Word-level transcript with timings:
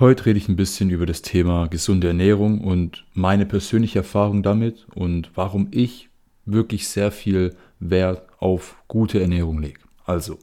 Heute 0.00 0.26
rede 0.26 0.38
ich 0.38 0.48
ein 0.48 0.54
bisschen 0.54 0.90
über 0.90 1.06
das 1.06 1.22
Thema 1.22 1.66
gesunde 1.66 2.06
Ernährung 2.06 2.60
und 2.60 3.04
meine 3.14 3.46
persönliche 3.46 3.98
Erfahrung 3.98 4.44
damit 4.44 4.86
und 4.94 5.32
warum 5.34 5.66
ich 5.72 6.08
wirklich 6.44 6.86
sehr 6.86 7.10
viel 7.10 7.56
Wert 7.80 8.22
auf 8.38 8.76
gute 8.86 9.20
Ernährung 9.20 9.60
lege. 9.60 9.80
Also, 10.04 10.38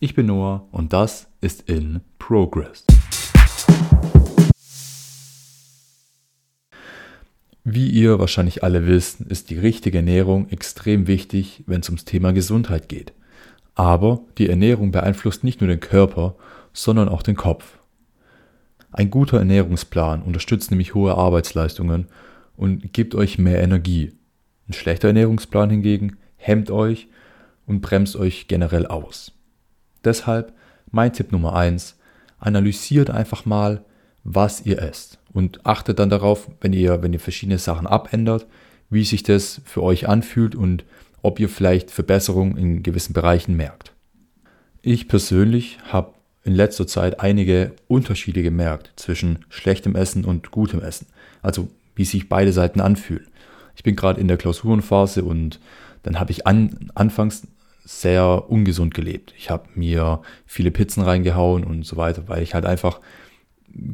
ich 0.00 0.16
bin 0.16 0.26
Noah 0.26 0.66
und 0.72 0.92
das 0.92 1.28
ist 1.40 1.70
in 1.70 2.00
Progress. 2.18 2.86
Wie 7.62 7.90
ihr 7.90 8.18
wahrscheinlich 8.18 8.64
alle 8.64 8.88
wisst, 8.88 9.20
ist 9.20 9.50
die 9.50 9.58
richtige 9.58 9.98
Ernährung 9.98 10.48
extrem 10.48 11.06
wichtig, 11.06 11.62
wenn 11.68 11.82
es 11.82 11.88
ums 11.88 12.04
Thema 12.04 12.32
Gesundheit 12.32 12.88
geht. 12.88 13.12
Aber 13.76 14.22
die 14.38 14.48
Ernährung 14.48 14.90
beeinflusst 14.90 15.44
nicht 15.44 15.60
nur 15.60 15.68
den 15.68 15.78
Körper, 15.78 16.34
sondern 16.72 17.08
auch 17.08 17.22
den 17.22 17.36
Kopf. 17.36 17.77
Ein 18.90 19.10
guter 19.10 19.38
Ernährungsplan 19.38 20.22
unterstützt 20.22 20.70
nämlich 20.70 20.94
hohe 20.94 21.14
Arbeitsleistungen 21.14 22.06
und 22.56 22.92
gibt 22.92 23.14
euch 23.14 23.38
mehr 23.38 23.62
Energie. 23.62 24.12
Ein 24.68 24.72
schlechter 24.72 25.08
Ernährungsplan 25.08 25.70
hingegen 25.70 26.16
hemmt 26.36 26.70
euch 26.70 27.08
und 27.66 27.80
bremst 27.80 28.16
euch 28.16 28.48
generell 28.48 28.86
aus. 28.86 29.32
Deshalb 30.04 30.52
mein 30.90 31.12
Tipp 31.12 31.32
Nummer 31.32 31.54
eins: 31.54 31.98
analysiert 32.38 33.10
einfach 33.10 33.44
mal, 33.44 33.84
was 34.24 34.64
ihr 34.64 34.80
esst 34.80 35.18
und 35.32 35.64
achtet 35.66 35.98
dann 35.98 36.10
darauf, 36.10 36.50
wenn 36.60 36.72
ihr, 36.72 37.02
wenn 37.02 37.12
ihr 37.12 37.20
verschiedene 37.20 37.58
Sachen 37.58 37.86
abändert, 37.86 38.46
wie 38.90 39.04
sich 39.04 39.22
das 39.22 39.60
für 39.64 39.82
euch 39.82 40.08
anfühlt 40.08 40.54
und 40.54 40.84
ob 41.22 41.40
ihr 41.40 41.48
vielleicht 41.48 41.90
Verbesserungen 41.90 42.56
in 42.56 42.82
gewissen 42.82 43.12
Bereichen 43.12 43.56
merkt. 43.56 43.92
Ich 44.82 45.08
persönlich 45.08 45.78
habe 45.84 46.14
in 46.44 46.54
letzter 46.54 46.86
Zeit 46.86 47.20
einige 47.20 47.72
Unterschiede 47.88 48.42
gemerkt 48.42 48.92
zwischen 48.96 49.44
schlechtem 49.48 49.94
Essen 49.94 50.24
und 50.24 50.50
gutem 50.50 50.80
Essen. 50.80 51.06
Also 51.42 51.68
wie 51.94 52.04
sich 52.04 52.28
beide 52.28 52.52
Seiten 52.52 52.80
anfühlen. 52.80 53.26
Ich 53.76 53.82
bin 53.82 53.96
gerade 53.96 54.20
in 54.20 54.28
der 54.28 54.36
Klausurenphase 54.36 55.24
und 55.24 55.60
dann 56.02 56.18
habe 56.18 56.30
ich 56.30 56.46
an, 56.46 56.90
anfangs 56.94 57.46
sehr 57.84 58.50
ungesund 58.50 58.94
gelebt. 58.94 59.34
Ich 59.36 59.50
habe 59.50 59.68
mir 59.74 60.20
viele 60.46 60.70
Pizzen 60.70 61.02
reingehauen 61.02 61.64
und 61.64 61.84
so 61.86 61.96
weiter, 61.96 62.24
weil 62.26 62.42
ich 62.42 62.54
halt 62.54 62.66
einfach 62.66 63.00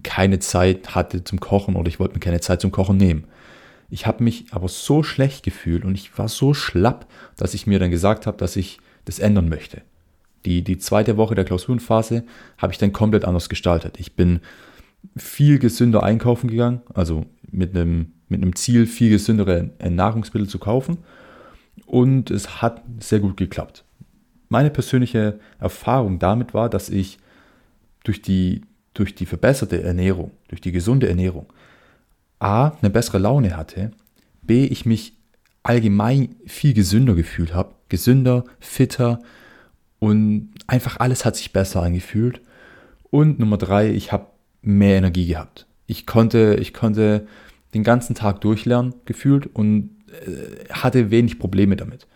keine 0.03 0.39
Zeit 0.39 0.95
hatte 0.95 1.25
zum 1.25 1.41
Kochen 1.41 1.77
oder 1.77 1.89
ich 1.89 2.01
wollte 2.01 2.15
mir 2.15 2.21
keine 2.21 2.41
Zeit 2.41 2.61
zum 2.61 2.73
Kochen 2.73 2.97
nehmen. 2.97 3.25
Ich 3.91 4.07
habe 4.07 4.25
mich 4.25 4.47
aber 4.51 4.69
so 4.69 5.03
schlecht 5.03 5.45
gefühlt 5.45 5.85
und 5.85 5.95
ich 5.95 6.17
war 6.19 6.29
so 6.29 6.55
schlapp, 6.55 7.07
dass 7.37 7.55
ich 7.55 7.67
mir 7.67 7.79
dann 7.79 7.91
gesagt 7.91 8.27
habe, 8.27 8.37
dass 8.37 8.57
ich 8.57 8.79
das 9.05 9.19
ändern 9.19 9.49
möchte. 9.49 9.83
Die, 10.45 10.63
die 10.63 10.79
zweite 10.79 11.17
Woche 11.17 11.35
der 11.35 11.45
Klausurenphase 11.45 12.25
habe 12.59 12.73
ich 12.73 12.79
dann 12.79 12.93
komplett 12.93 13.25
anders 13.25 13.49
gestaltet. 13.49 13.99
Ich 13.99 14.15
bin 14.15 14.41
viel 15.17 15.59
gesünder 15.59 16.03
einkaufen 16.03 16.49
gegangen, 16.49 16.83
also 16.93 17.27
mit 17.51 17.75
einem, 17.75 18.13
mit 18.29 18.43
einem 18.43 18.55
Ziel, 18.57 18.87
viel 18.87 19.11
gesündere 19.11 19.71
Nahrungsmittel 19.83 20.49
zu 20.49 20.59
kaufen. 20.59 20.99
Und 21.87 22.31
es 22.31 22.63
hat 22.63 22.83
sehr 23.01 23.21
gut 23.21 23.37
geklappt. 23.37 23.85
Meine 24.49 24.71
persönliche 24.71 25.39
Erfahrung 25.59 26.19
damit 26.19 26.55
war, 26.55 26.69
dass 26.69 26.89
ich 26.89 27.19
durch 28.05 28.23
die, 28.23 28.63
durch 28.93 29.15
die 29.15 29.27
verbesserte 29.27 29.83
Ernährung, 29.83 30.31
durch 30.49 30.61
die 30.61 30.73
gesunde 30.73 31.09
Ernährung, 31.09 31.47
A, 32.39 32.73
eine 32.81 32.91
bessere 32.91 33.19
Laune 33.19 33.57
hatte, 33.57 33.93
B, 34.43 34.67
ich 34.67 34.85
mich 34.85 35.17
allgemein 35.63 36.37
viel 36.47 36.75
gesünder 36.75 37.15
gefühlt 37.15 37.55
habe, 37.55 37.75
gesünder, 37.89 38.45
fitter, 38.61 39.21
und 39.99 40.51
einfach 40.67 40.99
alles 40.99 41.25
hat 41.25 41.37
sich 41.37 41.53
besser 41.53 41.83
angefühlt. 41.83 42.41
Und 43.11 43.39
Nummer 43.39 43.57
drei, 43.57 43.91
ich 43.91 44.13
habe 44.13 44.27
mehr 44.63 44.99
Energie 44.99 45.27
gehabt. 45.27 45.67
Ich 45.87 46.07
konnte, 46.07 46.57
ich 46.61 46.75
konnte 46.75 47.27
den 47.75 47.85
ganzen 47.85 48.15
Tag 48.15 48.41
durchlernen, 48.41 48.95
gefühlt, 49.05 49.47
und 49.47 49.91
äh, 50.09 50.73
hatte 50.73 51.11
wenig 51.11 51.39
Probleme 51.39 51.77
damit. 51.77 52.07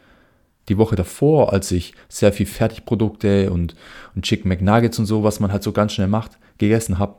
Die 0.69 0.79
Woche 0.79 0.97
davor, 0.97 1.53
als 1.53 1.71
ich 1.73 1.95
sehr 2.09 2.33
viel 2.33 2.47
Fertigprodukte 2.47 3.51
und, 3.51 3.75
und 4.15 4.25
Chicken 4.25 4.49
McNuggets 4.49 4.99
und 4.99 5.07
so, 5.07 5.25
was 5.25 5.41
man 5.41 5.51
halt 5.51 5.63
so 5.63 5.73
ganz 5.73 5.93
schnell 5.93 6.09
macht, 6.09 6.39
gegessen 6.59 6.99
habe, 6.99 7.17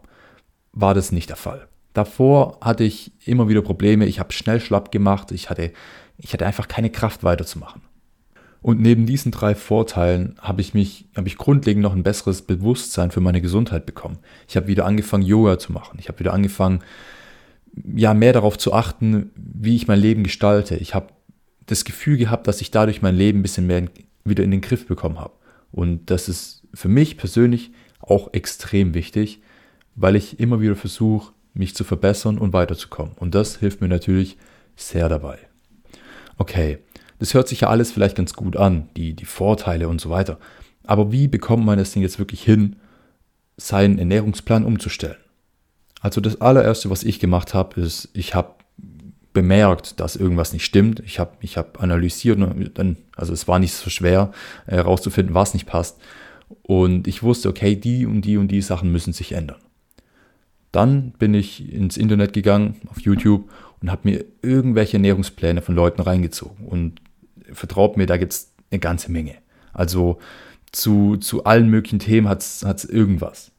war 0.71 0.93
das 0.93 1.11
nicht 1.11 1.29
der 1.29 1.35
Fall. 1.35 1.67
Davor 1.93 2.59
hatte 2.61 2.83
ich 2.83 3.11
immer 3.25 3.49
wieder 3.49 3.61
Probleme, 3.61 4.05
ich 4.05 4.19
habe 4.19 4.31
schnell 4.33 4.59
schlapp 4.59 4.91
gemacht, 4.91 5.31
ich 5.31 5.49
hatte, 5.49 5.71
ich 6.17 6.33
hatte 6.33 6.45
einfach 6.45 6.67
keine 6.67 6.91
Kraft 6.91 7.23
weiterzumachen. 7.23 7.81
Und 8.61 8.81
neben 8.81 9.05
diesen 9.05 9.31
drei 9.31 9.55
Vorteilen 9.55 10.35
habe 10.39 10.61
ich 10.61 10.73
mich, 10.73 11.05
habe 11.15 11.27
ich 11.27 11.37
grundlegend 11.37 11.81
noch 11.81 11.95
ein 11.95 12.03
besseres 12.03 12.41
Bewusstsein 12.41 13.11
für 13.11 13.21
meine 13.21 13.41
Gesundheit 13.41 13.85
bekommen. 13.85 14.17
Ich 14.47 14.57
habe 14.57 14.67
wieder 14.67 14.85
angefangen, 14.85 15.23
Yoga 15.23 15.57
zu 15.59 15.71
machen. 15.71 15.97
Ich 15.99 16.09
habe 16.09 16.19
wieder 16.19 16.33
angefangen, 16.33 16.81
ja, 17.95 18.13
mehr 18.13 18.33
darauf 18.33 18.57
zu 18.57 18.73
achten, 18.73 19.31
wie 19.35 19.75
ich 19.75 19.87
mein 19.87 19.99
Leben 19.99 20.23
gestalte. 20.23 20.75
Ich 20.75 20.93
habe 20.93 21.07
das 21.67 21.85
Gefühl 21.85 22.17
gehabt, 22.17 22.47
dass 22.47 22.61
ich 22.61 22.71
dadurch 22.71 23.01
mein 23.01 23.15
Leben 23.15 23.39
ein 23.39 23.43
bisschen 23.43 23.67
mehr 23.67 23.85
wieder 24.25 24.43
in 24.43 24.51
den 24.51 24.61
Griff 24.61 24.87
bekommen 24.87 25.19
habe. 25.19 25.33
Und 25.71 26.09
das 26.09 26.27
ist 26.27 26.63
für 26.73 26.89
mich 26.89 27.17
persönlich 27.17 27.71
auch 27.99 28.33
extrem 28.33 28.93
wichtig, 28.93 29.41
weil 29.95 30.15
ich 30.15 30.39
immer 30.39 30.59
wieder 30.61 30.75
versuche, 30.75 31.33
mich 31.53 31.75
zu 31.75 31.83
verbessern 31.83 32.37
und 32.37 32.53
weiterzukommen. 32.53 33.13
Und 33.17 33.35
das 33.35 33.57
hilft 33.57 33.81
mir 33.81 33.87
natürlich 33.87 34.37
sehr 34.75 35.09
dabei. 35.09 35.37
Okay, 36.37 36.79
das 37.19 37.33
hört 37.33 37.47
sich 37.47 37.61
ja 37.61 37.69
alles 37.69 37.91
vielleicht 37.91 38.15
ganz 38.15 38.33
gut 38.33 38.57
an, 38.57 38.89
die, 38.95 39.13
die 39.13 39.25
Vorteile 39.25 39.89
und 39.89 40.01
so 40.01 40.09
weiter. 40.09 40.39
Aber 40.83 41.11
wie 41.11 41.27
bekommt 41.27 41.65
man 41.65 41.77
es 41.77 41.91
denn 41.91 42.01
jetzt 42.01 42.17
wirklich 42.17 42.41
hin, 42.41 42.77
seinen 43.57 43.99
Ernährungsplan 43.99 44.65
umzustellen? 44.65 45.17
Also 46.01 46.21
das 46.21 46.39
allererste, 46.39 46.89
was 46.89 47.03
ich 47.03 47.19
gemacht 47.19 47.53
habe, 47.53 47.81
ist, 47.81 48.09
ich 48.13 48.33
habe 48.33 48.55
bemerkt, 49.33 49.99
dass 49.99 50.15
irgendwas 50.15 50.53
nicht 50.53 50.65
stimmt. 50.65 51.01
Ich 51.01 51.19
habe 51.19 51.31
ich 51.41 51.57
hab 51.57 51.83
analysiert, 51.83 52.39
dann, 52.73 52.97
also 53.15 53.33
es 53.33 53.47
war 53.47 53.59
nicht 53.59 53.73
so 53.73 53.89
schwer 53.89 54.31
herauszufinden, 54.65 55.35
was 55.35 55.53
nicht 55.53 55.67
passt. 55.67 55.99
Und 56.63 57.07
ich 57.07 57.21
wusste, 57.21 57.49
okay, 57.49 57.75
die 57.75 58.05
und 58.05 58.21
die 58.21 58.37
und 58.37 58.47
die 58.47 58.61
Sachen 58.61 58.91
müssen 58.91 59.13
sich 59.13 59.33
ändern. 59.33 59.59
Dann 60.71 61.11
bin 61.11 61.33
ich 61.33 61.71
ins 61.71 61.97
Internet 61.97 62.33
gegangen, 62.33 62.75
auf 62.89 63.01
YouTube, 63.01 63.49
und 63.81 63.91
habe 63.91 64.09
mir 64.09 64.25
irgendwelche 64.41 64.97
Ernährungspläne 64.97 65.61
von 65.61 65.75
Leuten 65.75 66.01
reingezogen. 66.01 66.65
Und 66.65 67.01
vertraut 67.53 67.97
mir, 67.97 68.05
da 68.05 68.17
gibt 68.17 68.33
es 68.33 68.51
eine 68.71 68.79
ganze 68.79 69.11
Menge. 69.11 69.35
Also 69.73 70.19
zu, 70.71 71.17
zu 71.17 71.43
allen 71.45 71.69
möglichen 71.69 71.99
Themen 71.99 72.27
hat 72.27 72.41
es 72.41 72.85
irgendwas. 72.85 73.51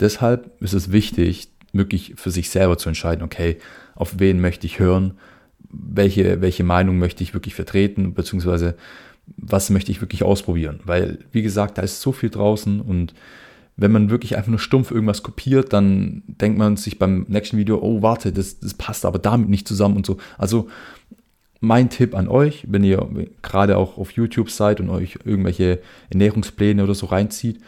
Deshalb 0.00 0.62
ist 0.62 0.74
es 0.74 0.92
wichtig, 0.92 1.50
wirklich 1.72 2.14
für 2.16 2.30
sich 2.30 2.50
selber 2.50 2.78
zu 2.78 2.88
entscheiden, 2.88 3.24
okay, 3.24 3.58
auf 3.94 4.18
wen 4.18 4.40
möchte 4.40 4.66
ich 4.66 4.78
hören, 4.78 5.18
welche, 5.70 6.40
welche 6.40 6.64
Meinung 6.64 6.98
möchte 6.98 7.22
ich 7.22 7.34
wirklich 7.34 7.54
vertreten, 7.54 8.14
beziehungsweise 8.14 8.76
was 9.36 9.70
möchte 9.70 9.90
ich 9.90 10.00
wirklich 10.00 10.22
ausprobieren. 10.22 10.80
Weil, 10.84 11.18
wie 11.32 11.42
gesagt, 11.42 11.76
da 11.76 11.82
ist 11.82 12.00
so 12.00 12.12
viel 12.12 12.30
draußen 12.30 12.80
und 12.80 13.14
wenn 13.76 13.92
man 13.92 14.10
wirklich 14.10 14.36
einfach 14.36 14.50
nur 14.50 14.58
stumpf 14.58 14.90
irgendwas 14.90 15.22
kopiert, 15.22 15.72
dann 15.72 16.24
denkt 16.26 16.58
man 16.58 16.76
sich 16.76 16.98
beim 16.98 17.26
nächsten 17.28 17.58
Video, 17.58 17.78
oh, 17.80 18.02
warte, 18.02 18.32
das, 18.32 18.58
das 18.58 18.74
passt 18.74 19.04
aber 19.04 19.20
damit 19.20 19.48
nicht 19.48 19.68
zusammen 19.68 19.96
und 19.96 20.04
so. 20.04 20.18
Also 20.36 20.68
mein 21.60 21.90
Tipp 21.90 22.14
an 22.14 22.28
euch, 22.28 22.64
wenn 22.68 22.84
ihr 22.84 23.08
gerade 23.42 23.76
auch 23.76 23.98
auf 23.98 24.12
YouTube 24.12 24.50
seid 24.50 24.80
und 24.80 24.90
euch 24.90 25.18
irgendwelche 25.24 25.80
Ernährungspläne 26.10 26.84
oder 26.84 26.94
so 26.94 27.06
reinzieht, 27.06 27.60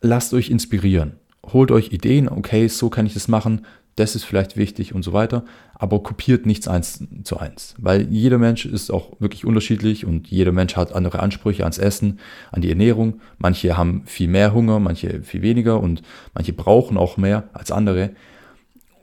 lasst 0.00 0.32
euch 0.34 0.50
inspirieren. 0.50 1.16
Holt 1.52 1.70
euch 1.70 1.92
Ideen, 1.92 2.28
okay, 2.28 2.68
so 2.68 2.88
kann 2.88 3.04
ich 3.04 3.14
das 3.14 3.28
machen, 3.28 3.62
das 3.96 4.16
ist 4.16 4.24
vielleicht 4.24 4.56
wichtig 4.56 4.94
und 4.94 5.02
so 5.02 5.12
weiter, 5.12 5.44
aber 5.74 6.02
kopiert 6.02 6.46
nichts 6.46 6.66
eins 6.66 7.04
zu 7.24 7.38
eins, 7.38 7.74
weil 7.78 8.08
jeder 8.10 8.38
Mensch 8.38 8.64
ist 8.64 8.90
auch 8.90 9.20
wirklich 9.20 9.44
unterschiedlich 9.44 10.06
und 10.06 10.28
jeder 10.28 10.52
Mensch 10.52 10.76
hat 10.76 10.94
andere 10.94 11.20
Ansprüche 11.20 11.64
ans 11.64 11.78
Essen, 11.78 12.18
an 12.52 12.62
die 12.62 12.70
Ernährung. 12.70 13.20
Manche 13.38 13.76
haben 13.76 14.02
viel 14.06 14.28
mehr 14.28 14.54
Hunger, 14.54 14.80
manche 14.80 15.22
viel 15.22 15.42
weniger 15.42 15.80
und 15.80 16.02
manche 16.32 16.54
brauchen 16.54 16.96
auch 16.96 17.18
mehr 17.18 17.44
als 17.52 17.70
andere. 17.70 18.10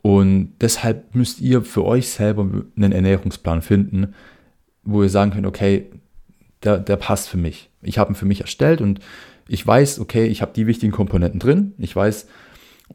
Und 0.01 0.54
deshalb 0.62 1.13
müsst 1.16 1.42
ihr 1.42 1.62
für 1.62 1.84
euch 1.84 2.10
selber 2.10 2.48
einen 2.75 2.92
Ernährungsplan 2.92 3.62
finden, 3.62 4.13
wo 4.84 5.04
ihr 5.04 5.10
sagen 5.10 5.31
könnt, 5.31 5.46
okay, 5.46 5.88
der, 6.63 6.78
der 6.78 6.96
passt 6.96 7.30
für 7.30 7.38
mich. 7.38 7.69
Ich 7.81 7.98
habe 7.98 8.12
ihn 8.12 8.16
für 8.16 8.25
mich 8.25 8.42
erstellt 8.42 8.81
und 8.81 9.00
ich 9.48 9.66
weiß, 9.66 10.00
okay, 10.00 10.28
ich 10.28 10.42
habe 10.42 10.54
die 10.54 10.68
wichtigen 10.68 10.92
Komponenten 10.92 11.40
drin. 11.40 11.74
Ich 11.78 11.96
weiß, 11.96 12.28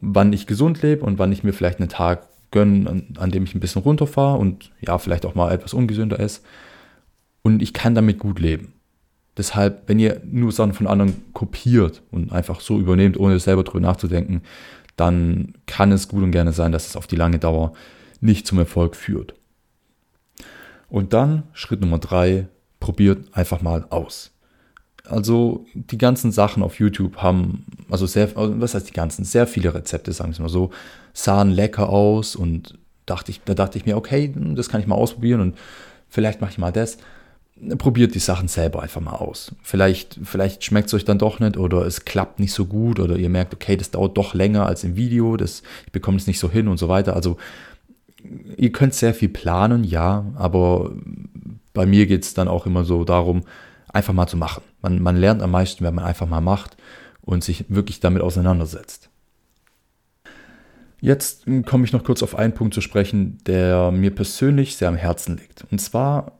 wann 0.01 0.33
ich 0.33 0.47
gesund 0.47 0.81
lebe 0.81 1.05
und 1.05 1.19
wann 1.19 1.31
ich 1.31 1.43
mir 1.43 1.53
vielleicht 1.53 1.79
einen 1.79 1.89
Tag 1.89 2.27
gönne, 2.51 2.89
an, 2.89 3.03
an 3.17 3.31
dem 3.31 3.43
ich 3.43 3.53
ein 3.55 3.59
bisschen 3.59 3.81
runterfahre 3.81 4.37
und 4.37 4.71
ja, 4.81 4.97
vielleicht 4.97 5.25
auch 5.25 5.35
mal 5.35 5.51
etwas 5.51 5.73
ungesünder 5.73 6.19
esse. 6.19 6.41
Und 7.41 7.61
ich 7.61 7.73
kann 7.73 7.95
damit 7.95 8.19
gut 8.19 8.39
leben. 8.39 8.73
Deshalb, 9.37 9.83
wenn 9.87 9.99
ihr 9.99 10.21
nur 10.25 10.51
Sachen 10.51 10.73
von 10.73 10.87
anderen 10.87 11.15
kopiert 11.33 12.01
und 12.09 12.31
einfach 12.31 12.61
so 12.61 12.79
übernehmt, 12.79 13.19
ohne 13.19 13.37
selber 13.39 13.63
drüber 13.63 13.81
nachzudenken, 13.81 14.41
dann 14.95 15.53
kann 15.65 15.91
es 15.91 16.07
gut 16.07 16.23
und 16.23 16.31
gerne 16.31 16.53
sein, 16.53 16.71
dass 16.71 16.87
es 16.87 16.95
auf 16.95 17.07
die 17.07 17.15
lange 17.15 17.39
Dauer 17.39 17.73
nicht 18.21 18.47
zum 18.47 18.59
Erfolg 18.59 18.95
führt. 18.95 19.33
Und 20.89 21.13
dann 21.13 21.43
Schritt 21.53 21.81
Nummer 21.81 21.99
drei, 21.99 22.47
probiert 22.79 23.35
einfach 23.35 23.61
mal 23.61 23.85
aus. 23.89 24.31
Also 25.07 25.65
die 25.73 25.97
ganzen 25.97 26.31
Sachen 26.31 26.63
auf 26.63 26.79
YouTube 26.79 27.17
haben, 27.17 27.65
also 27.89 28.05
sehr, 28.05 28.29
was 28.35 28.73
heißt 28.73 28.89
die 28.89 28.93
ganzen, 28.93 29.23
sehr 29.23 29.47
viele 29.47 29.73
Rezepte, 29.73 30.13
sagen 30.13 30.35
wir 30.35 30.43
mal 30.43 30.49
so, 30.49 30.71
sahen 31.13 31.51
lecker 31.51 31.89
aus 31.89 32.35
und 32.35 32.77
dachte 33.05 33.31
ich, 33.31 33.41
da 33.43 33.53
dachte 33.53 33.77
ich 33.77 33.85
mir, 33.85 33.97
okay, 33.97 34.33
das 34.35 34.69
kann 34.69 34.81
ich 34.81 34.87
mal 34.87 34.95
ausprobieren 34.95 35.41
und 35.41 35.57
vielleicht 36.09 36.41
mache 36.41 36.51
ich 36.51 36.57
mal 36.57 36.71
das. 36.71 36.97
Probiert 37.77 38.15
die 38.15 38.19
Sachen 38.19 38.49
selber 38.49 38.83
einfach 38.83 38.99
mal 38.99 39.15
aus. 39.15 39.55
Vielleicht, 39.61 40.19
vielleicht 40.23 40.63
schmeckt 40.63 40.87
es 40.87 40.93
euch 40.93 41.05
dann 41.05 41.17
doch 41.17 41.39
nicht 41.39 41.55
oder 41.55 41.85
es 41.85 42.03
klappt 42.03 42.39
nicht 42.39 42.51
so 42.51 42.65
gut 42.65 42.99
oder 42.99 43.15
ihr 43.15 43.29
merkt, 43.29 43.53
okay, 43.53 43.77
das 43.77 43.91
dauert 43.91 44.17
doch 44.17 44.33
länger 44.33 44.65
als 44.65 44.83
im 44.83 44.97
Video, 44.97 45.37
das, 45.37 45.63
ich 45.85 45.91
bekomme 45.93 46.17
es 46.17 46.27
nicht 46.27 46.39
so 46.39 46.51
hin 46.51 46.67
und 46.67 46.77
so 46.77 46.89
weiter. 46.89 47.15
Also 47.15 47.37
ihr 48.57 48.71
könnt 48.71 48.93
sehr 48.93 49.13
viel 49.13 49.29
planen, 49.29 49.85
ja, 49.85 50.25
aber 50.35 50.91
bei 51.73 51.85
mir 51.85 52.07
geht 52.07 52.23
es 52.23 52.33
dann 52.33 52.47
auch 52.47 52.65
immer 52.65 52.83
so 52.83 53.05
darum, 53.05 53.43
einfach 53.87 54.13
mal 54.13 54.27
zu 54.27 54.37
machen. 54.37 54.63
Man, 54.81 55.01
man 55.01 55.15
lernt 55.15 55.41
am 55.41 55.51
meisten, 55.51 55.83
wenn 55.85 55.95
man 55.95 56.05
einfach 56.05 56.27
mal 56.27 56.41
macht 56.41 56.75
und 57.21 57.43
sich 57.43 57.65
wirklich 57.69 58.01
damit 58.01 58.21
auseinandersetzt. 58.21 59.09
Jetzt 61.01 61.45
komme 61.65 61.85
ich 61.85 61.93
noch 61.93 62.03
kurz 62.03 62.23
auf 62.23 62.35
einen 62.35 62.53
Punkt 62.53 62.73
zu 62.73 62.81
sprechen, 62.81 63.37
der 63.45 63.91
mir 63.91 64.13
persönlich 64.13 64.75
sehr 64.75 64.89
am 64.89 64.95
Herzen 64.95 65.37
liegt. 65.37 65.65
Und 65.71 65.79
zwar 65.79 66.33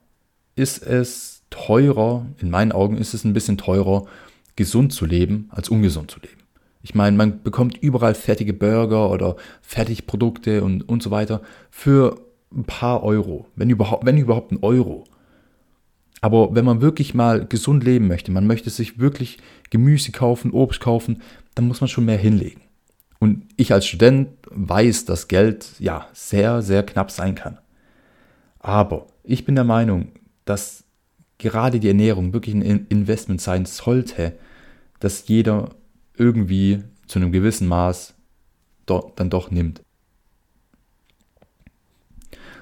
ist 0.56 0.84
es 0.84 1.44
teurer, 1.50 2.26
in 2.40 2.50
meinen 2.50 2.72
Augen 2.72 2.98
ist 2.98 3.14
es 3.14 3.24
ein 3.24 3.34
bisschen 3.34 3.58
teurer, 3.58 4.06
gesund 4.56 4.94
zu 4.94 5.06
leben, 5.06 5.50
als 5.52 5.70
ungesund 5.70 6.12
zu 6.12 6.20
leben. 6.20 6.42
Ich 6.82 6.96
meine, 6.96 7.18
man 7.18 7.42
bekommt 7.42 7.78
überall 7.78 8.14
fertige 8.14 8.54
Burger 8.54 9.10
oder 9.10 9.36
Fertigprodukte 9.62 10.64
und, 10.64 10.88
und 10.88 11.02
so 11.02 11.12
weiter 11.12 11.42
für 11.72 12.22
ein 12.54 12.64
paar 12.64 13.04
Euro, 13.04 13.48
wenn 13.56 13.70
überhaupt, 13.70 14.06
wenn 14.06 14.18
überhaupt 14.18 14.52
ein 14.52 14.60
Euro. 14.62 15.04
Aber 16.22 16.56
wenn 16.56 16.66
man 16.66 16.82
wirklich 16.82 17.14
mal 17.14 17.46
gesund 17.46 17.84
leben 17.84 18.08
möchte, 18.08 18.32
man 18.32 18.48
möchte 18.48 18.70
sich 18.70 19.00
wirklich 19.00 19.40
Gemüse 19.70 20.12
kaufen, 20.12 20.52
Obst 20.52 20.80
kaufen, 20.80 21.22
dann 21.56 21.68
muss 21.68 21.82
man 21.82 21.88
schon 21.88 22.06
mehr 22.06 22.18
hinlegen. 22.18 22.62
Und 23.20 23.46
ich 23.58 23.74
als 23.74 23.86
Student 23.88 24.30
weiß, 24.50 25.06
dass 25.06 25.28
Geld 25.28 25.68
ja 25.80 26.08
sehr, 26.14 26.62
sehr 26.62 26.84
knapp 26.84 27.12
sein 27.12 27.36
kann. 27.36 27.58
Aber 28.60 29.08
ich 29.24 29.46
bin 29.46 29.56
der 29.56 29.64
Meinung, 29.64 30.10
dass 30.46 30.84
gerade 31.38 31.80
die 31.80 31.88
Ernährung 31.88 32.34
wirklich 32.34 32.56
ein 32.56 32.88
Investment 32.88 33.42
sein 33.42 33.66
sollte, 33.66 34.34
dass 35.00 35.28
jeder 35.28 35.70
irgendwie 36.18 36.84
zu 37.08 37.20
einem 37.20 37.32
gewissen 37.32 37.68
Maß 37.68 38.14
do, 38.86 39.12
dann 39.16 39.30
doch 39.30 39.52
nimmt. 39.52 39.82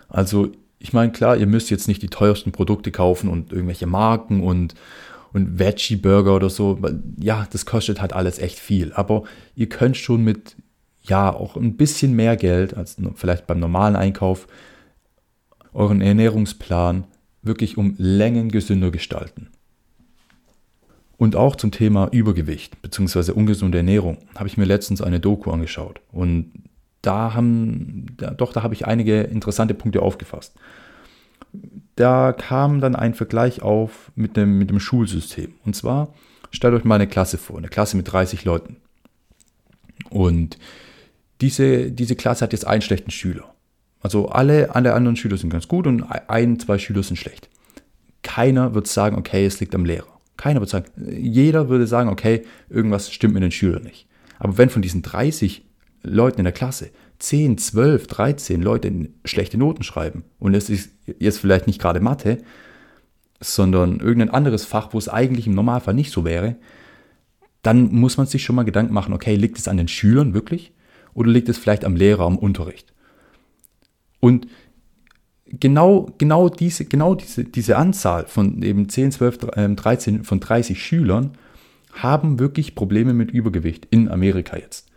Also 0.09 0.51
ich 0.79 0.93
meine, 0.93 1.11
klar, 1.11 1.37
ihr 1.37 1.47
müsst 1.47 1.69
jetzt 1.69 1.87
nicht 1.87 2.01
die 2.01 2.09
teuersten 2.09 2.51
Produkte 2.51 2.91
kaufen 2.91 3.29
und 3.29 3.53
irgendwelche 3.53 3.87
Marken 3.87 4.43
und, 4.43 4.75
und 5.31 5.57
Veggie-Burger 5.57 6.35
oder 6.35 6.49
so. 6.49 6.79
Ja, 7.17 7.47
das 7.51 7.65
kostet 7.65 8.01
halt 8.01 8.13
alles 8.13 8.37
echt 8.37 8.59
viel. 8.59 8.91
Aber 8.93 9.23
ihr 9.55 9.69
könnt 9.69 9.95
schon 9.95 10.23
mit, 10.23 10.57
ja, 11.03 11.33
auch 11.33 11.55
ein 11.55 11.77
bisschen 11.77 12.13
mehr 12.13 12.35
Geld 12.35 12.75
als 12.75 12.97
vielleicht 13.15 13.47
beim 13.47 13.59
normalen 13.59 13.95
Einkauf 13.95 14.47
euren 15.73 16.01
Ernährungsplan 16.01 17.05
wirklich 17.43 17.77
um 17.77 17.95
Längen 17.97 18.49
gesünder 18.49 18.91
gestalten. 18.91 19.49
Und 21.17 21.35
auch 21.35 21.55
zum 21.55 21.71
Thema 21.71 22.09
Übergewicht 22.11 22.81
bzw. 22.81 23.31
ungesunde 23.31 23.77
Ernährung 23.77 24.17
habe 24.35 24.47
ich 24.47 24.57
mir 24.57 24.65
letztens 24.65 25.01
eine 25.01 25.19
Doku 25.19 25.51
angeschaut. 25.51 26.01
Und 26.11 26.51
da 27.01 27.33
haben, 27.33 28.07
da, 28.17 28.31
doch, 28.31 28.51
da 28.51 28.63
habe 28.63 28.73
ich 28.73 28.87
einige 28.87 29.21
interessante 29.21 29.73
Punkte 29.73 30.01
aufgefasst. 30.01 30.55
Da 31.95 32.33
kam 32.33 32.81
dann 32.81 32.95
ein 32.95 33.13
Vergleich 33.13 33.61
auf 33.61 34.11
mit 34.15 34.35
dem, 34.35 34.57
mit 34.57 34.69
dem 34.69 34.79
Schulsystem. 34.79 35.53
Und 35.63 35.75
zwar, 35.75 36.13
stellt 36.49 36.73
euch 36.73 36.83
mal 36.83 36.95
eine 36.95 37.07
Klasse 37.07 37.37
vor, 37.37 37.57
eine 37.57 37.69
Klasse 37.69 37.95
mit 37.97 38.11
30 38.11 38.43
Leuten. 38.45 38.77
Und 40.09 40.57
diese, 41.41 41.91
diese 41.91 42.15
Klasse 42.15 42.45
hat 42.45 42.53
jetzt 42.53 42.65
einen 42.65 42.81
schlechten 42.81 43.11
Schüler. 43.11 43.52
Also 44.03 44.27
alle, 44.27 44.75
alle 44.75 44.93
anderen 44.93 45.15
Schüler 45.15 45.37
sind 45.37 45.49
ganz 45.49 45.67
gut 45.67 45.87
und 45.87 46.03
ein, 46.03 46.59
zwei 46.59 46.77
Schüler 46.77 47.01
sind 47.01 47.15
schlecht. 47.15 47.49
Keiner 48.21 48.75
wird 48.75 48.87
sagen, 48.87 49.17
okay, 49.17 49.45
es 49.45 49.59
liegt 49.61 49.73
am 49.73 49.85
Lehrer. 49.85 50.19
Keiner 50.35 50.59
würde 50.59 50.71
sagen, 50.71 50.85
jeder 50.97 51.69
würde 51.69 51.87
sagen, 51.87 52.09
okay, 52.09 52.43
irgendwas 52.69 53.11
stimmt 53.11 53.33
mit 53.33 53.43
den 53.43 53.51
Schülern 53.51 53.83
nicht. 53.83 54.07
Aber 54.39 54.57
wenn 54.57 54.69
von 54.69 54.81
diesen 54.81 55.03
30 55.03 55.63
Leuten 56.03 56.39
in 56.39 56.43
der 56.43 56.53
Klasse 56.53 56.89
10, 57.19 57.57
12, 57.57 58.07
13 58.07 58.61
Leute 58.61 59.09
schlechte 59.23 59.57
Noten 59.57 59.83
schreiben 59.83 60.25
und 60.37 60.53
es 60.53 60.69
ist 60.69 60.91
jetzt 61.19 61.39
vielleicht 61.39 61.67
nicht 61.67 61.79
gerade 61.79 62.01
Mathe, 62.01 62.39
sondern 63.39 64.01
irgendein 64.01 64.31
anderes 64.31 64.65
Fach, 64.65 64.89
wo 64.91 64.97
es 64.97 65.07
eigentlich 65.07 65.47
im 65.47 65.55
Normalfall 65.55 65.93
nicht 65.93 66.11
so 66.11 66.25
wäre, 66.25 66.57
dann 67.61 67.93
muss 67.93 68.17
man 68.17 68.27
sich 68.27 68.43
schon 68.43 68.57
mal 68.57 68.63
Gedanken 68.63 68.93
machen, 68.93 69.13
okay, 69.13 69.35
liegt 69.35 69.57
es 69.57 69.69
an 69.69 69.77
den 69.77 69.87
Schülern 69.87 70.33
wirklich 70.33 70.73
oder 71.13 71.29
liegt 71.29 71.47
es 71.47 71.57
vielleicht 71.57 71.85
am 71.85 71.95
Lehrer, 71.95 72.25
am 72.25 72.37
Unterricht? 72.37 72.92
Und 74.23 74.47
genau, 75.47 76.09
genau, 76.17 76.47
diese, 76.47 76.85
genau 76.85 77.13
diese, 77.13 77.43
diese 77.43 77.75
Anzahl 77.75 78.25
von 78.25 78.63
eben 78.63 78.87
10, 78.87 79.11
12, 79.11 79.37
13 79.75 80.23
von 80.23 80.39
30 80.39 80.81
Schülern 80.81 81.31
haben 81.91 82.39
wirklich 82.39 82.73
Probleme 82.73 83.13
mit 83.13 83.31
Übergewicht 83.31 83.85
in 83.91 84.07
Amerika 84.07 84.55
jetzt. 84.55 84.87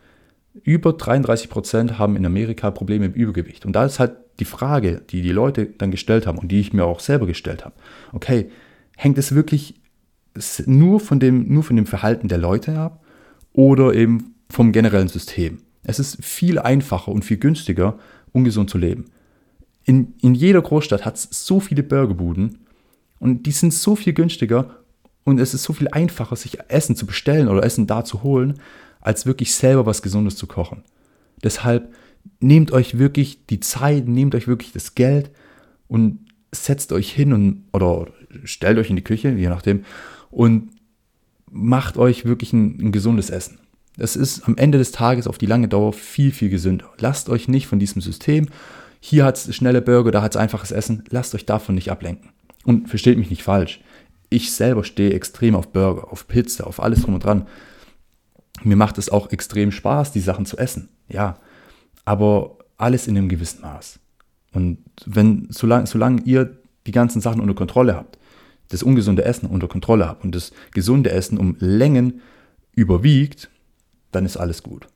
Über 0.63 0.93
33 0.93 1.51
Prozent 1.51 1.99
haben 1.99 2.15
in 2.15 2.25
Amerika 2.25 2.71
Probleme 2.71 3.09
mit 3.09 3.17
Übergewicht. 3.17 3.67
Und 3.67 3.73
da 3.73 3.85
ist 3.85 3.99
halt 3.99 4.13
die 4.39 4.45
Frage, 4.45 5.03
die 5.11 5.23
die 5.23 5.33
Leute 5.33 5.67
dann 5.67 5.91
gestellt 5.91 6.29
haben 6.29 6.39
und 6.39 6.53
die 6.53 6.61
ich 6.61 6.73
mir 6.73 6.85
auch 6.85 7.01
selber 7.01 7.27
gestellt 7.27 7.65
habe. 7.65 7.75
Okay, 8.13 8.49
hängt 8.97 9.19
es 9.19 9.35
wirklich 9.35 9.81
nur 10.67 11.01
von 11.01 11.19
dem, 11.19 11.53
nur 11.53 11.65
von 11.65 11.75
dem 11.75 11.87
Verhalten 11.87 12.29
der 12.29 12.39
Leute 12.39 12.79
ab 12.79 13.05
oder 13.53 13.93
eben 13.93 14.37
vom 14.49 14.71
generellen 14.71 15.09
System? 15.09 15.59
Es 15.83 15.99
ist 15.99 16.25
viel 16.25 16.61
einfacher 16.61 17.11
und 17.11 17.25
viel 17.25 17.39
günstiger, 17.39 17.99
ungesund 18.31 18.71
zu 18.71 18.79
leben 18.79 19.07
in, 19.87 20.15
in 20.21 20.35
jeder 20.35 20.61
Großstadt 20.61 21.05
hat 21.05 21.15
es 21.15 21.29
so 21.31 21.61
viele 21.61 21.83
Burgerbuden 21.83 22.59
und 23.19 23.45
die 23.47 23.53
sind 23.53 23.73
so 23.73 23.97
viel 23.97 24.13
günstiger 24.13 24.77
und 25.25 25.39
es 25.39 25.55
ist 25.55 25.63
so 25.63 25.73
viel 25.73 25.89
einfacher, 25.89 26.37
sich 26.37 26.59
Essen 26.69 26.97
zu 26.97 27.07
bestellen 27.07 27.49
oder 27.49 27.65
Essen 27.65 27.87
da 27.87 28.05
zu 28.05 28.23
holen, 28.23 28.61
als 29.01 29.27
wirklich 29.27 29.55
selber 29.55 29.87
was 29.87 30.03
Gesundes 30.03 30.37
zu 30.37 30.49
kochen. 30.49 30.83
Deshalb 31.43 31.95
nehmt 32.41 32.73
euch 32.73 32.99
wirklich 32.99 33.47
die 33.47 33.61
Zeit, 33.61 34.09
nehmt 34.09 34.35
euch 34.35 34.49
wirklich 34.49 34.73
das 34.73 34.97
Geld 34.97 35.31
und 35.87 36.19
setzt 36.51 36.93
euch 36.93 37.13
hin 37.13 37.33
und 37.33 37.65
oder 37.73 38.09
stellt 38.43 38.79
euch 38.79 38.91
in 38.91 38.97
die 38.97 39.05
Küche, 39.05 39.31
je 39.31 39.49
nachdem, 39.49 39.85
und 40.31 40.71
macht 41.51 41.97
euch 41.97 42.25
wirklich 42.25 42.53
ein, 42.53 42.79
ein 42.81 42.93
gesundes 42.93 43.31
Essen. 43.31 43.61
Das 43.97 44.17
ist 44.17 44.47
am 44.47 44.57
Ende 44.57 44.79
des 44.79 44.91
Tages 44.91 45.29
auf 45.29 45.39
die 45.39 45.47
lange 45.47 45.69
Dauer 45.69 45.93
viel, 45.93 46.33
viel 46.33 46.51
gesünder. 46.51 46.91
Lasst 46.99 47.29
euch 47.29 47.47
nicht 47.47 47.69
von 47.69 47.79
diesem 47.79 48.03
System 48.03 48.49
hier 49.01 49.25
hat 49.25 49.37
es 49.37 49.55
schnelle 49.55 49.83
Burger, 49.83 50.11
da 50.11 50.23
hat 50.23 50.33
es 50.33 50.37
einfaches 50.37 50.73
Essen. 50.73 51.05
Lasst 51.11 51.35
euch 51.35 51.47
davon 51.47 51.75
nicht 51.75 51.91
ablenken. 51.91 52.31
Und 52.65 52.89
versteht 52.89 53.19
mich 53.19 53.31
nicht 53.31 53.43
falsch. 53.43 53.81
Ich 54.29 54.53
selber 54.53 54.83
stehe 54.83 55.13
extrem 55.13 55.55
auf 55.55 55.69
Burger, 55.69 56.11
auf 56.11 56.27
Pizza, 56.27 56.67
auf 56.67 56.83
alles 56.83 57.03
drum 57.03 57.15
und 57.15 57.25
dran. 57.25 57.47
Mir 58.63 58.77
macht 58.77 58.99
es 58.99 59.09
auch 59.09 59.31
extrem 59.31 59.71
Spaß, 59.71 60.13
die 60.13 60.21
Sachen 60.21 60.47
zu 60.47 60.57
essen. 60.59 60.89
Ja. 61.09 61.39
Aber 62.05 62.59
alles 62.77 63.07
in 63.07 63.17
einem 63.17 63.29
gewissen 63.29 63.63
Maß. 63.63 64.01
Und 64.53 64.79
wenn, 65.05 65.49
solange, 65.51 65.87
solange 65.87 66.23
ihr 66.23 66.57
die 66.87 66.93
ganzen 66.93 67.21
Sachen 67.21 67.41
unter 67.41 67.55
Kontrolle 67.55 67.95
habt, 67.95 68.19
das 68.69 68.83
ungesunde 68.83 69.25
Essen 69.25 69.47
unter 69.47 69.69
Kontrolle 69.69 70.09
habt 70.09 70.25
und 70.25 70.35
das 70.35 70.53
gesunde 70.73 71.11
Essen 71.11 71.39
um 71.39 71.57
Längen 71.59 72.21
überwiegt, 72.75 73.51
dann 74.13 74.25
ist 74.25 74.37
alles 74.37 74.63
gut. 74.63 74.89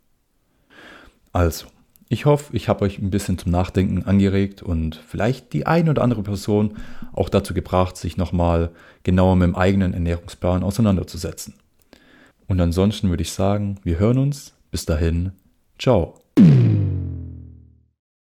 Also, 1.33 1.67
ich 2.13 2.27
hoffe, 2.27 2.55
ich 2.57 2.69
habe 2.69 2.85
euch 2.85 2.99
ein 2.99 3.11
bisschen 3.11 3.39
zum 3.39 3.53
Nachdenken 3.53 4.03
angeregt 4.03 4.63
und 4.63 4.97
vielleicht 4.97 5.53
die 5.53 5.67
eine 5.69 5.91
oder 5.91 6.03
andere 6.03 6.25
Person 6.25 6.77
auch 7.13 7.29
dazu 7.29 7.55
gebracht, 7.55 7.97
sich 7.97 8.17
nochmal 8.17 8.73
genauer 9.05 9.37
mit 9.37 9.47
dem 9.47 9.55
eigenen 9.55 9.95
Ernährungsplan 9.95 10.65
auseinanderzusetzen. 10.65 11.55
Und 12.49 12.61
ansonsten 12.61 13.11
würde 13.11 13.23
ich 13.23 13.31
sagen, 13.31 13.79
wir 13.85 14.01
hören 14.01 14.19
uns. 14.19 14.55
Bis 14.73 14.87
dahin, 14.87 15.31
ciao. 15.79 16.20